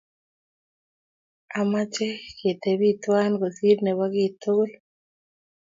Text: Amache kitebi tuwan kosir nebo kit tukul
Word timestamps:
Amache 1.59 2.07
kitebi 2.37 2.89
tuwan 3.01 3.31
kosir 3.41 3.77
nebo 3.83 4.05
kit 4.13 4.33
tukul 4.41 4.71